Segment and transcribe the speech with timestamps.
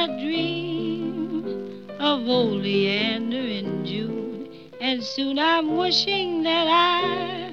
[0.00, 4.48] I dream of oleander in June,
[4.80, 7.52] and soon I'm wishing that I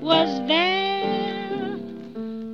[0.00, 1.76] was there.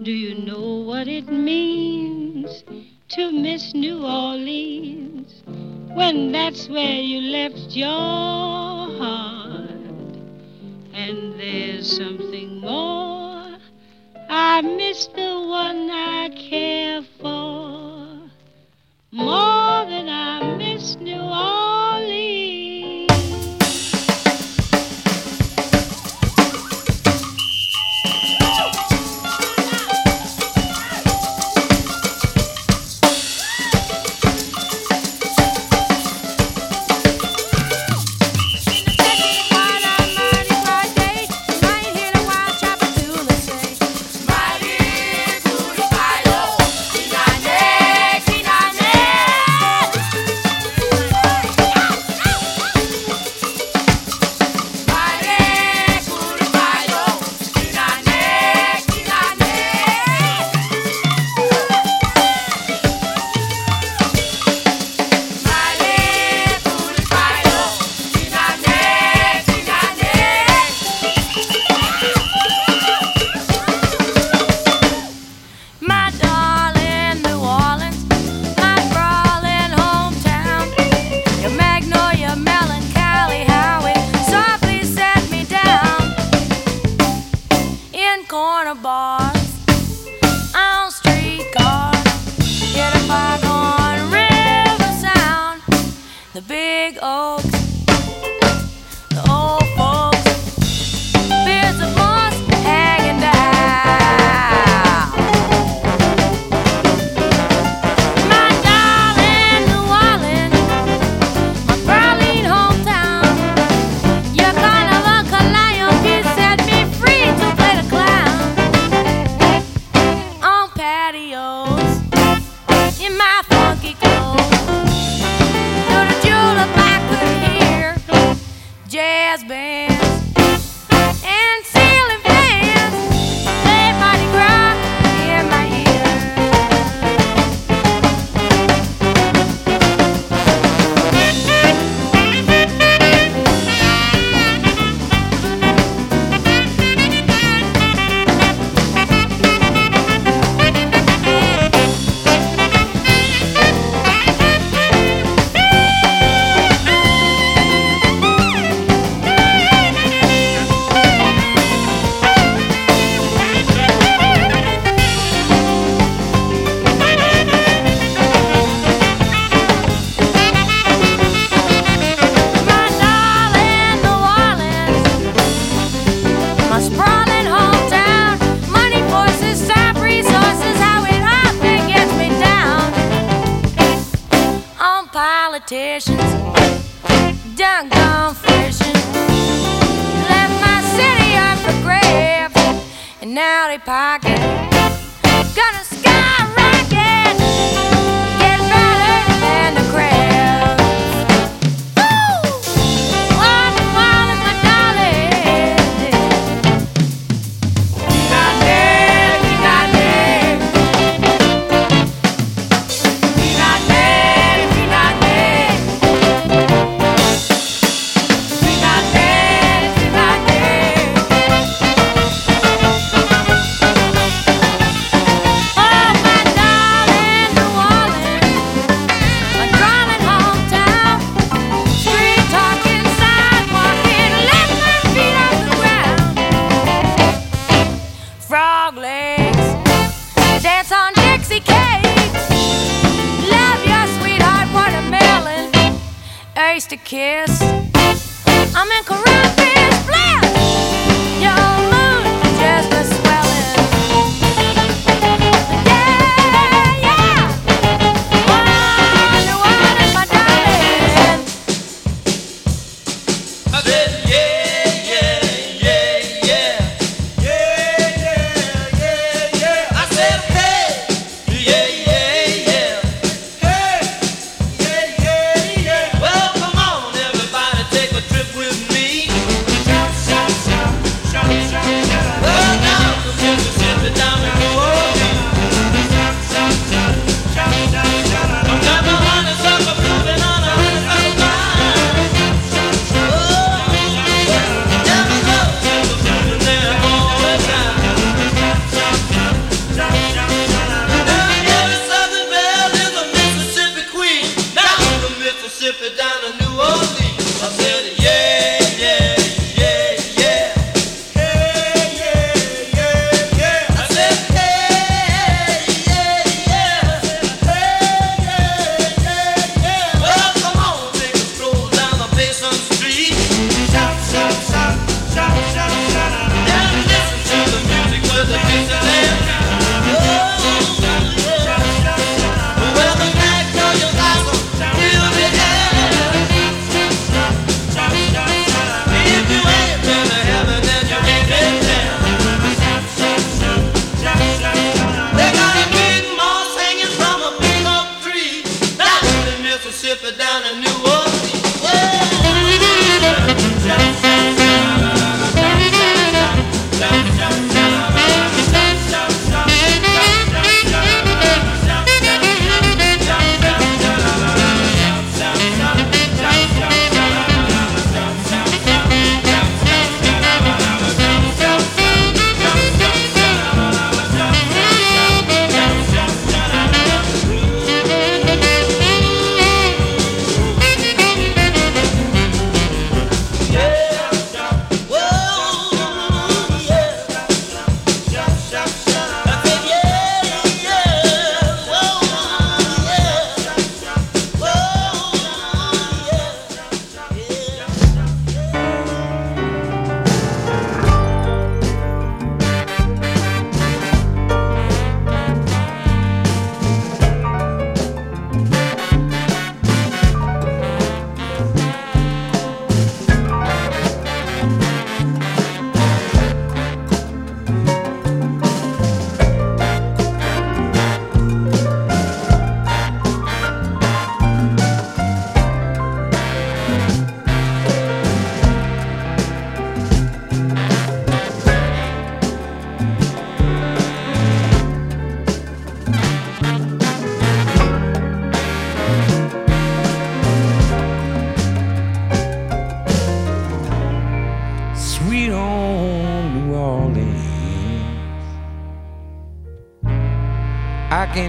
[0.02, 2.64] Do you know what it means
[3.10, 5.42] to miss New Orleans
[5.92, 7.90] when that's where you left your
[8.96, 9.68] heart?
[10.94, 13.58] And there's something more.
[14.30, 17.73] I miss the one I care for.
[19.14, 19.53] More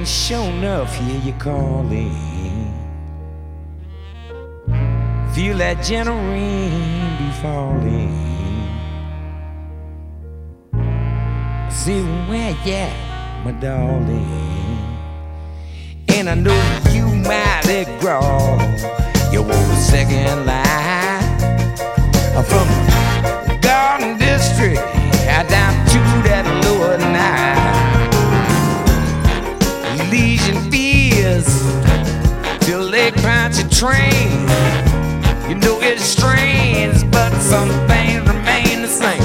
[0.04, 2.10] sure enough hear you calling.
[5.36, 8.10] Feel that gentle rain be falling.
[11.70, 12.90] See where you
[13.44, 14.26] my darling.
[16.08, 16.62] And I know
[16.92, 18.58] you mighty grow.
[19.32, 21.38] You want a second life
[22.50, 22.68] from
[23.48, 25.05] the Garden District
[33.80, 34.40] train.
[35.50, 39.22] You know it's strange, but some things remain the same.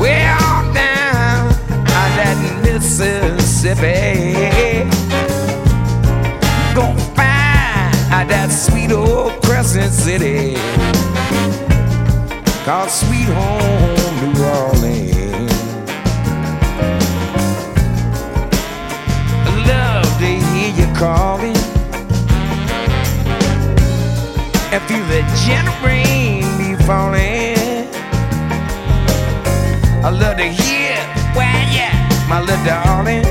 [0.00, 3.84] We're out down on that Mississippi,
[6.74, 10.54] gonna find that sweet old Crescent City,
[12.64, 13.97] called Sweet Home.
[30.38, 30.94] to hear
[31.34, 31.90] where you,
[32.28, 33.24] my little darling.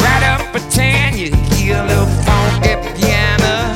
[0.00, 3.74] Right up pretend you hear a little funky piano.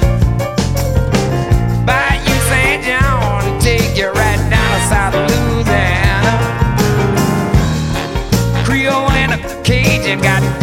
[1.84, 2.82] By you St.
[2.82, 6.32] John, and take you right down to South Louisiana.
[8.64, 10.59] Creole and a Cajun got.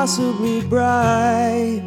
[0.00, 1.82] possibly bright,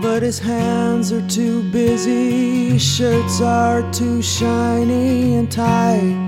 [0.00, 6.21] But his hands are too busy, shirts are too shiny and tight.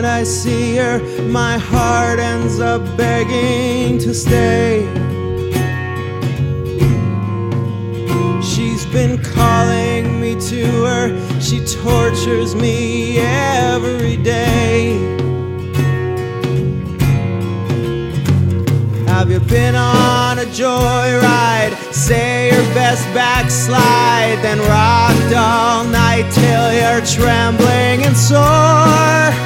[0.00, 4.80] that I see her, my heart ends up begging to stay.
[8.42, 14.96] She's been calling me to her, she tortures me every day.
[19.06, 21.74] Have you been on a joyride?
[21.92, 29.39] Say your best backslide, then rocked all night till you're trembling and sore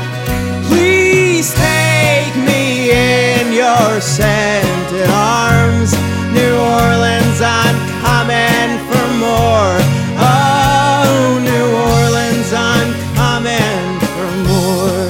[2.94, 5.92] in your scented arms.
[6.32, 9.74] New Orleans, I'm coming for more.
[10.18, 12.90] Oh, New Orleans, I'm
[13.22, 13.84] coming
[14.14, 15.06] for more.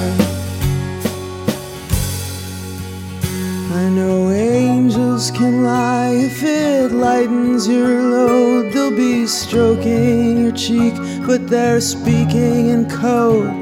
[3.81, 8.73] I know angels can lie if it lightens your load.
[8.73, 10.95] They'll be stroking your cheek,
[11.27, 13.53] but they're speaking in code.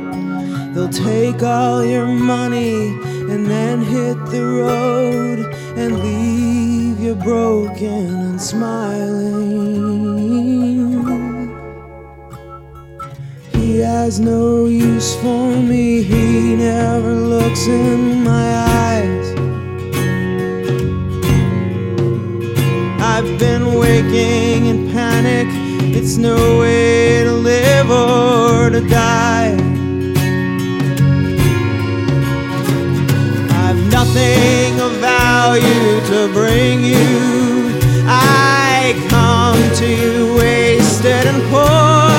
[0.74, 2.96] They'll take all your money
[3.32, 5.38] and then hit the road
[5.78, 9.32] and leave you broken and smiling.
[13.54, 18.48] He has no use for me, he never looks in my
[18.82, 19.28] eyes.
[23.00, 25.48] I've been waking in panic,
[25.96, 29.61] it's no way to live or to die.
[34.14, 36.96] Nothing of value to bring you.
[38.06, 42.11] I come to you wasted and poor.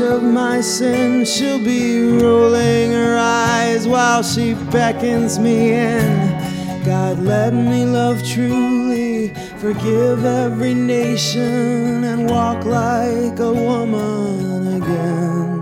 [0.00, 6.84] Of my sin, she'll be rolling her eyes while she beckons me in.
[6.84, 15.60] God, let me love truly, forgive every nation, and walk like a woman again.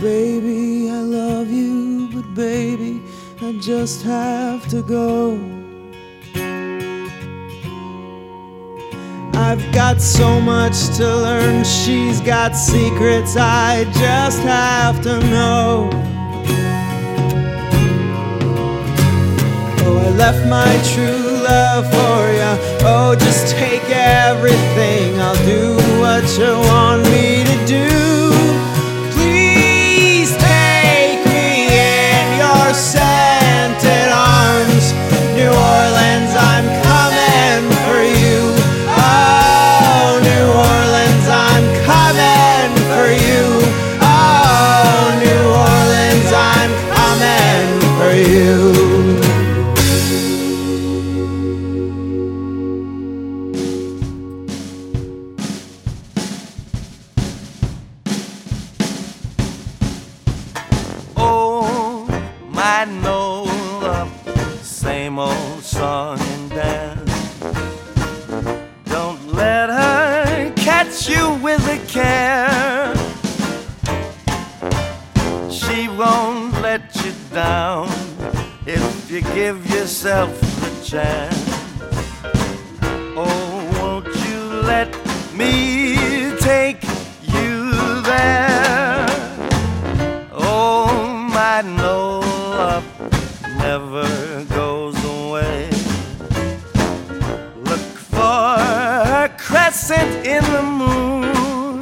[0.00, 3.02] Baby, I love you, but baby,
[3.40, 5.51] I just have to go.
[9.42, 15.90] I've got so much to learn, she's got secrets I just have to know.
[19.84, 22.56] Oh, I left my true love for ya.
[22.82, 28.31] Oh, just take everything, I'll do what you want me to do.
[80.02, 81.46] Yourself the chance.
[83.16, 84.90] Oh, won't you let
[85.32, 86.82] me take
[87.22, 87.70] you
[88.02, 89.06] there?
[90.32, 90.90] Oh,
[91.32, 92.84] my no love
[93.58, 95.70] never goes away.
[97.62, 98.56] Look for
[99.22, 101.80] a crescent in the moon.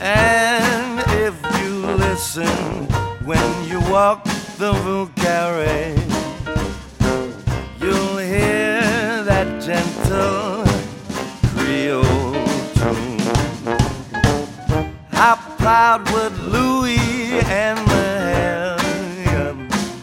[0.00, 2.86] And if you listen
[3.24, 4.25] when you walk
[4.58, 5.94] the Vieux Carré,
[7.78, 10.64] you'll hear that gentle
[11.52, 12.32] Creole
[12.74, 13.18] tune.
[15.10, 19.54] How proud would Louis and Mahalia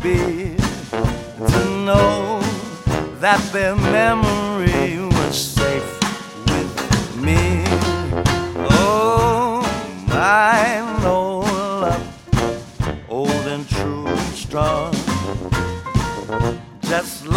[0.04, 0.56] be
[1.52, 2.42] to know
[3.22, 4.13] that their memory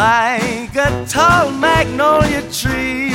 [0.07, 3.06] like a tall magnolia tree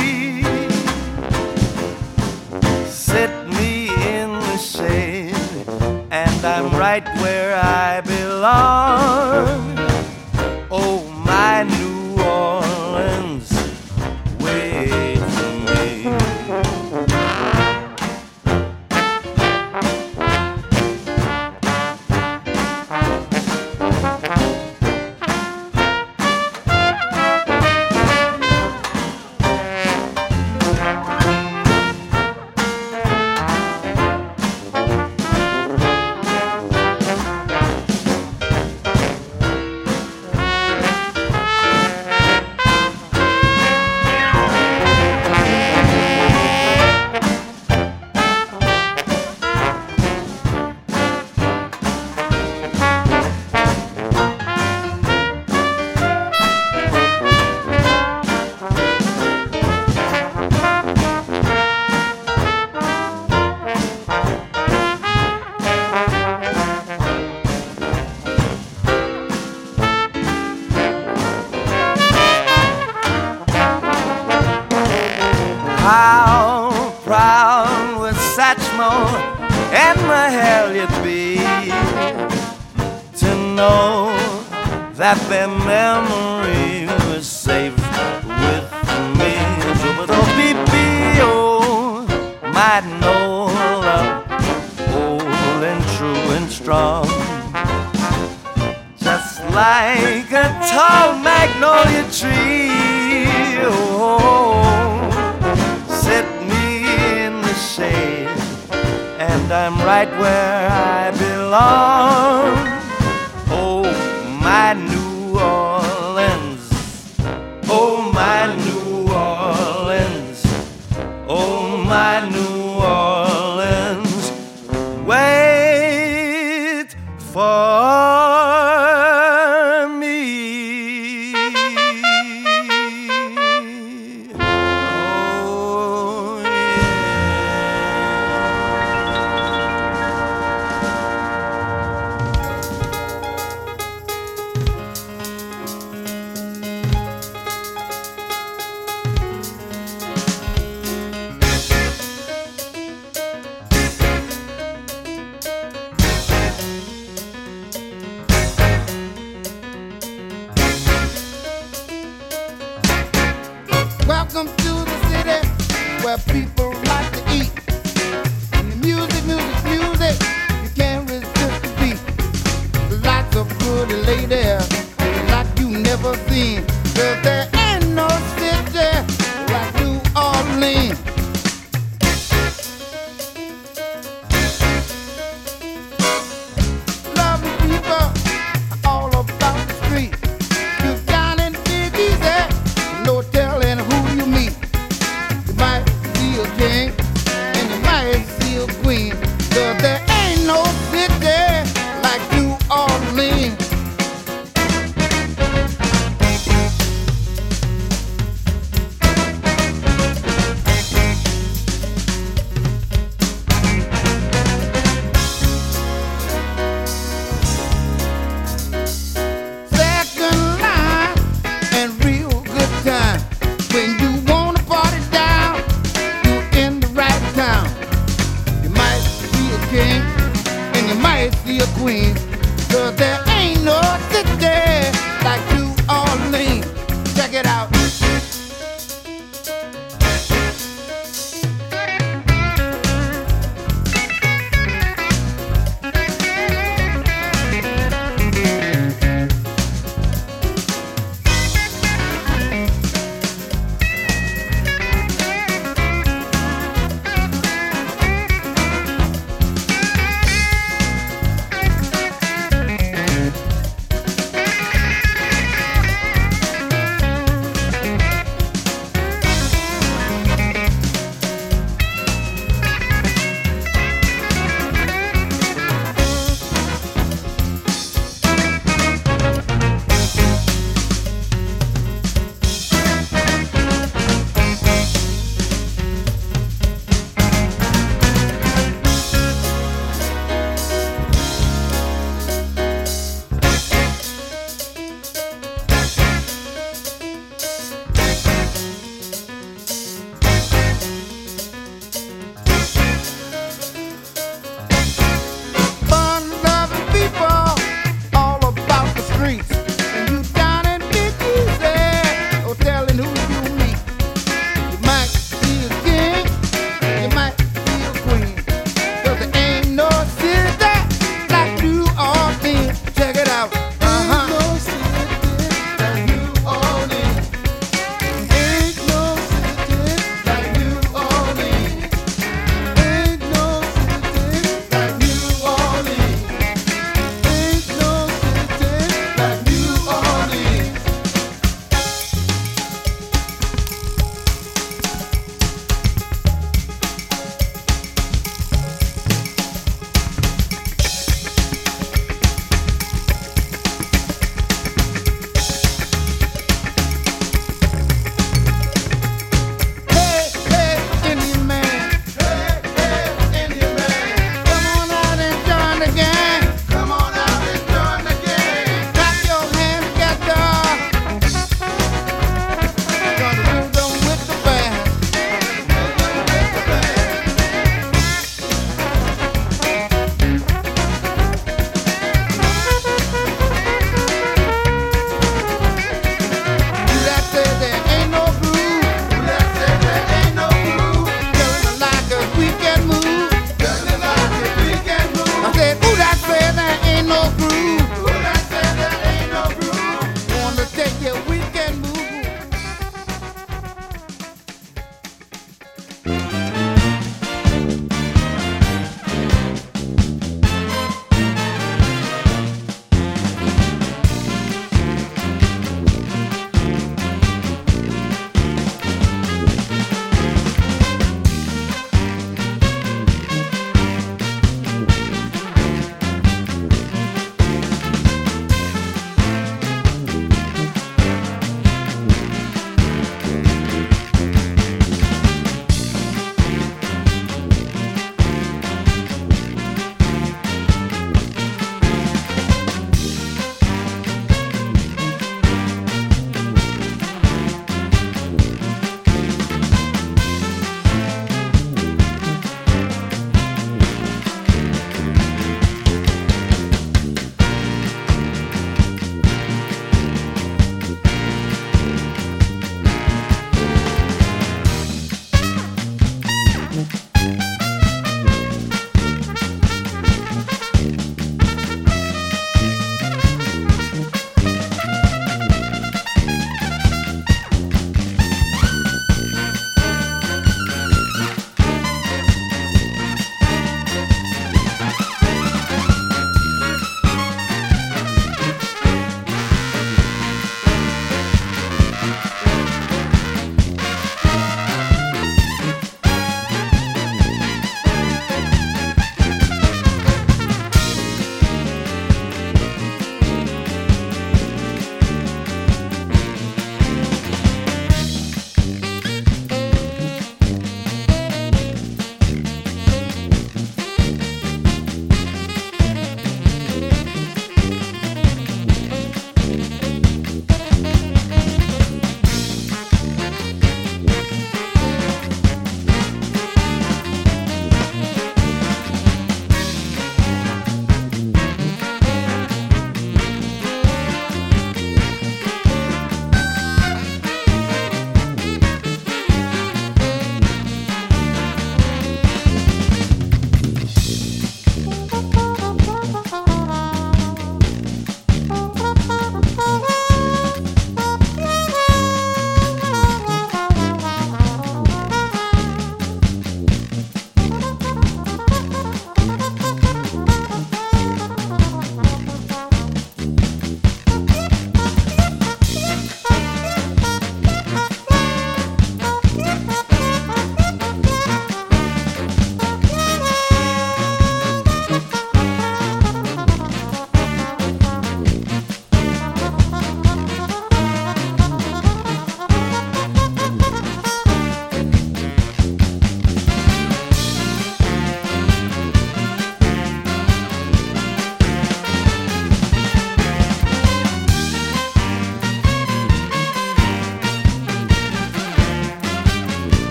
[166.12, 166.61] where people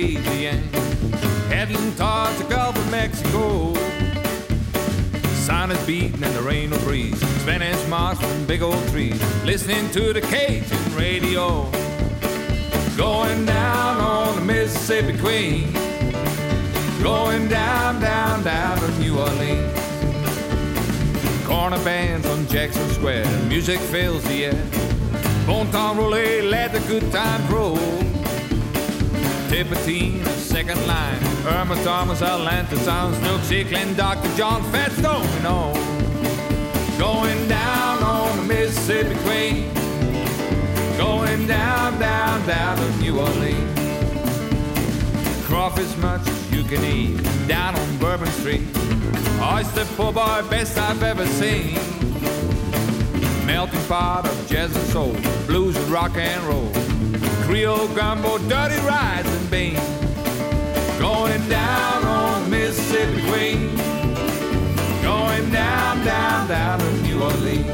[0.00, 0.62] Louisiana.
[1.48, 3.74] Heading towards the Gulf of Mexico.
[5.44, 7.18] Sun is beating and the rain will breeze.
[7.42, 9.20] Spanish moss from big old trees.
[9.44, 11.68] Listening to the Cajun radio.
[12.96, 15.72] Going down on the Mississippi Queen.
[17.02, 19.78] Going down, down, down to New Orleans.
[21.44, 23.26] Corner bands on Jackson Square.
[23.48, 24.66] Music fills the air.
[25.46, 28.07] Bon temps roulé, let the good times roll.
[29.48, 31.18] Tipitina, second line.
[31.46, 34.28] Irma Thomas, Allen Toussaint, Snooks Eaglin, Dr.
[34.36, 35.74] John Fatstone, and on.
[36.98, 39.72] Going down on the Mississippi Queen.
[40.98, 43.78] Going down, down, down to New Orleans.
[45.46, 47.16] Crawfish much as you can eat
[47.48, 48.66] down on Bourbon Street.
[49.40, 51.74] Oyster poor boy, best I've ever seen.
[53.46, 56.87] Melting pot of jazz and soul, blues and rock and roll.
[57.48, 59.80] Creole gumbo, dirty rides and beans.
[60.98, 63.74] Going down on the Mississippi Queen.
[65.00, 67.66] Going down, down, down to New Orleans.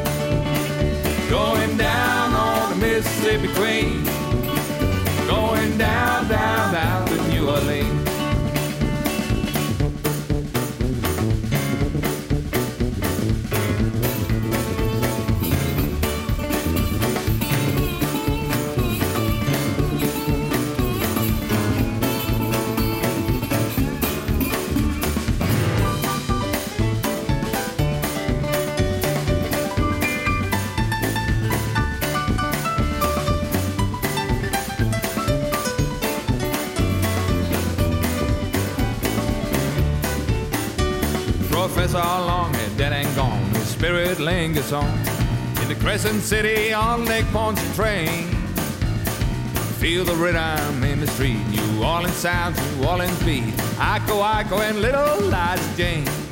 [1.29, 4.05] Going down on the Mississippi Queen.
[5.27, 8.04] Going down, down, down to New Orleans.
[43.95, 44.91] Lingers on
[45.63, 48.27] in the Crescent City on Lake Pontchartrain.
[49.79, 51.39] Feel the rhythm in the street.
[51.47, 53.55] New Orleans sounds, New Orleans beat.
[53.77, 56.24] Iko, Iko, and little Liza Jane.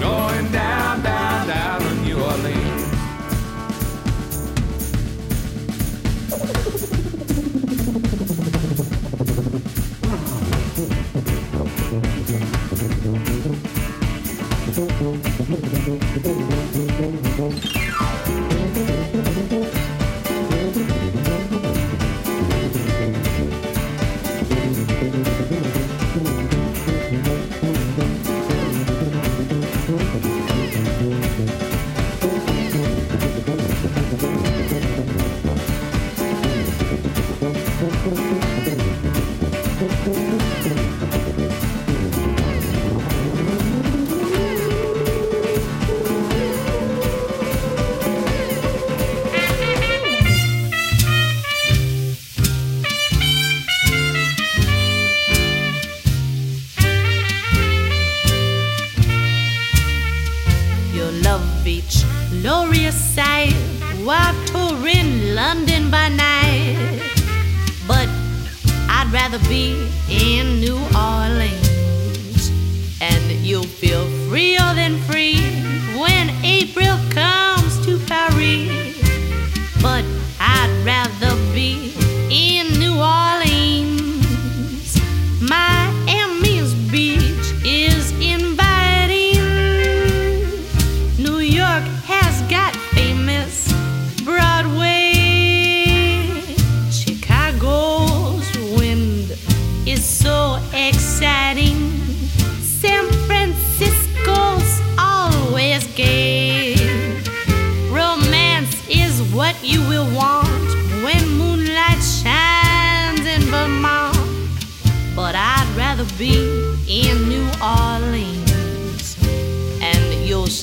[0.00, 2.84] Going down, down, down to New Orleans.
[16.26, 16.60] Your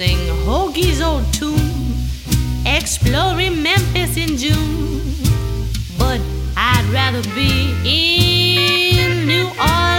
[0.02, 1.94] sing Hoagy's old tune,
[2.66, 5.00] exploring Memphis in June.
[5.96, 6.20] But
[6.58, 9.91] I'd rather be in New Orleans.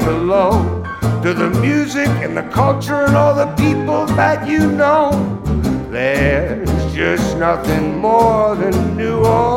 [0.00, 0.82] hello
[1.22, 5.10] to the music and the culture and all the people that you know.
[5.90, 9.49] There's just nothing more than New Orleans.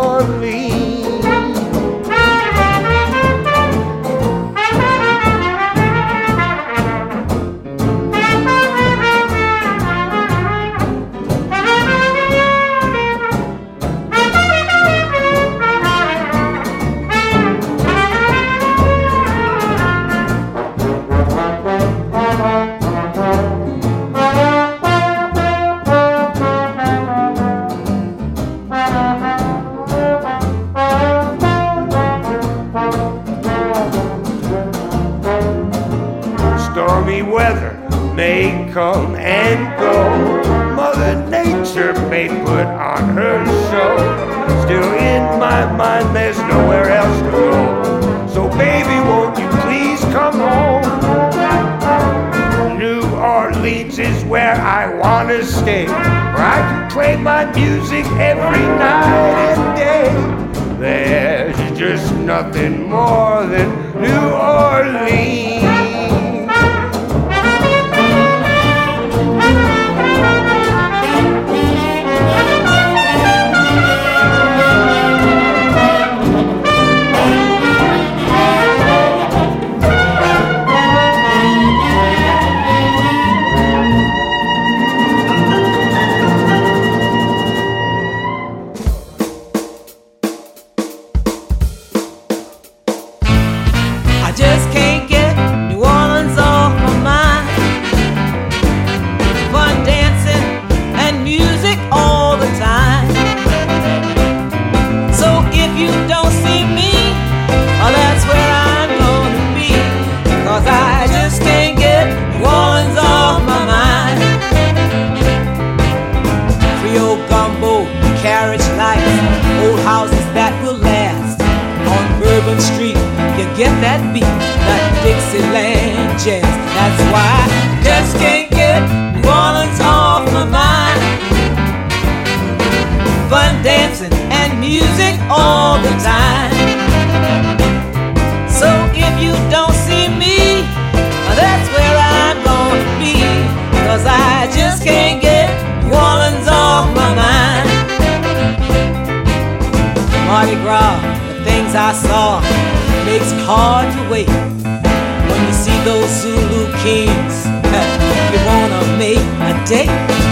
[153.46, 157.46] hard to wait when you see those Zulu kings.
[158.34, 160.23] You wanna make a date?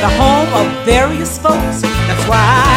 [0.00, 1.82] the home of various folks.
[1.82, 2.75] That's why I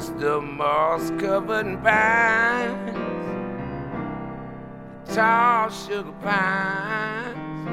[0.00, 0.40] Mr.
[0.42, 2.96] Moss covered pines,
[5.14, 7.68] tall sugar pines,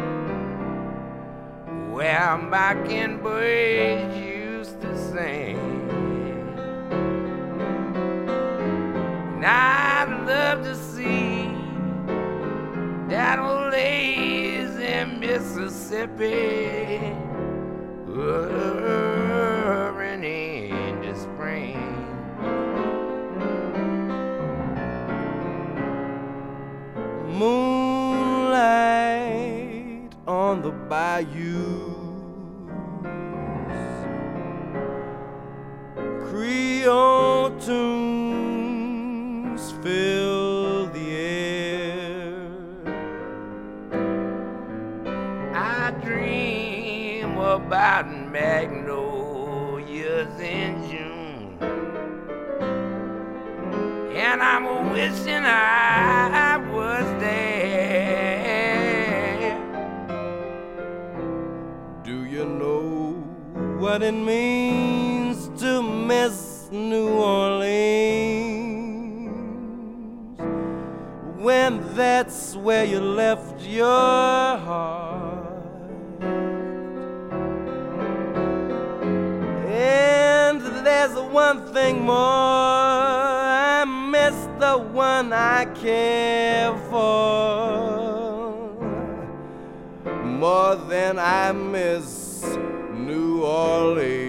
[1.89, 5.57] where mockingbirds used to sing.
[9.35, 11.49] And I'd love to see
[13.07, 16.99] that old lazy Mississippi
[18.05, 18.85] whirring
[20.25, 21.96] in the spring.
[27.37, 28.57] Moonlight
[30.27, 31.93] on the bayou.
[36.27, 38.91] Creole tunes
[39.83, 42.49] fill the air.
[45.53, 48.79] I dream about magnolias
[50.39, 51.59] in June.
[54.15, 56.46] And I'm wishing I
[63.87, 67.71] what it means to miss New Orleans
[71.37, 76.19] when that's where you left your heart?
[79.69, 87.07] And there's one thing more I miss the one I care for
[90.25, 92.16] more than I miss
[93.47, 94.26] Orleans.